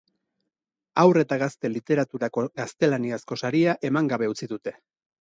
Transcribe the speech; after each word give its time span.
Haur 1.01 1.19
eta 1.23 1.37
gazte 1.43 1.71
literaturako 1.75 2.47
gaztelaniazko 2.63 3.41
saria 3.45 3.81
eman 3.93 4.15
gabe 4.17 4.35
utzi 4.37 4.55
dute. 4.57 4.79